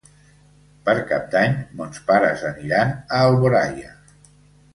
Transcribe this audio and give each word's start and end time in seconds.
Per 0.87 0.95
Cap 1.11 1.27
d'Any 1.35 1.53
mons 1.81 1.99
pares 2.07 2.47
aniran 2.53 2.97
a 2.99 3.21
Alboraia. 3.27 3.95